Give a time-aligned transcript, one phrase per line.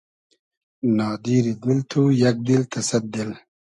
[0.97, 3.31] نادیری دیل تو یئگ دیل تۂ سئد دیل